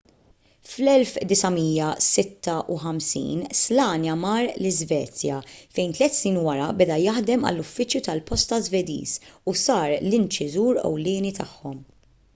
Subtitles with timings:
[0.69, 5.37] fl-1956 słania mar l-iżvezja
[5.75, 9.13] fejn tliet snin wara beda jaħdem għall-uffiċċju tal-posta żvediż
[9.51, 11.77] u sar l-inċiżur ewlieni tagħhom